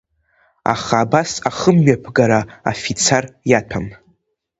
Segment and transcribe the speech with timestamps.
[0.73, 2.39] Аха абас ахымҩаԥгара
[2.71, 3.85] афицар иаҭәам.